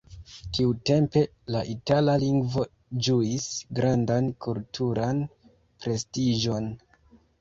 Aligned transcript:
Tiutempe, 0.57 1.21
la 1.55 1.59
itala 1.73 2.15
lingvo 2.23 2.65
ĝuis 3.09 3.45
grandan 3.81 4.33
kulturan 4.47 5.21
prestiĝon. 5.85 6.73